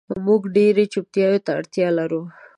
[0.25, 2.21] مونږ ډیرې چوپتیا ته اړتیا لرو